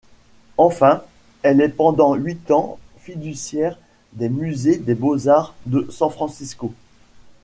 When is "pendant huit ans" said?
1.69-2.79